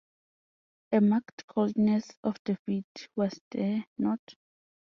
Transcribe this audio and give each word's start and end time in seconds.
A 0.93 0.99
marked 0.99 1.45
coldness 1.45 2.09
of 2.23 2.37
the 2.45 2.57
feet, 2.65 3.07
was 3.15 3.39
there 3.51 3.85
not? 3.99 4.33